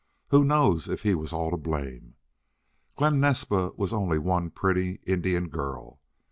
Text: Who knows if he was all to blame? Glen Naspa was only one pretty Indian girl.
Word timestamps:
Who 0.29 0.43
knows 0.43 0.87
if 0.89 1.03
he 1.03 1.13
was 1.13 1.31
all 1.31 1.51
to 1.51 1.57
blame? 1.57 2.15
Glen 2.95 3.19
Naspa 3.19 3.77
was 3.77 3.93
only 3.93 4.17
one 4.17 4.49
pretty 4.49 4.99
Indian 5.05 5.47
girl. 5.47 5.99